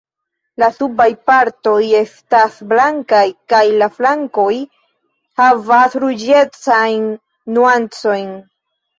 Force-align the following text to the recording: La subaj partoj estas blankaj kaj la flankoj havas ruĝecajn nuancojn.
La 0.61 0.67
subaj 0.75 1.05
partoj 1.29 1.81
estas 1.97 2.55
blankaj 2.71 3.25
kaj 3.53 3.59
la 3.81 3.89
flankoj 3.97 4.55
havas 5.41 5.99
ruĝecajn 6.05 7.05
nuancojn. 7.59 8.33